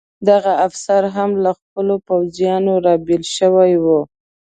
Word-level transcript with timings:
دغه 0.29 0.53
افسر 0.67 1.01
هم 1.15 1.29
له 1.43 1.51
خپلو 1.59 1.95
پوځیانو 2.07 2.73
را 2.85 2.95
بېل 3.05 3.23
شوی 3.37 3.73
و. 3.83 3.85